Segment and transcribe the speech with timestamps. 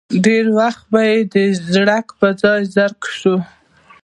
[0.23, 1.35] ډېری وخت به یې د
[1.73, 3.35] ژړک پر ځای زرک شو.